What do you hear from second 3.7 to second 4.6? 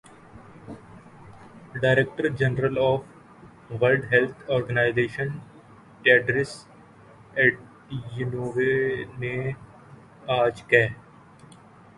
world health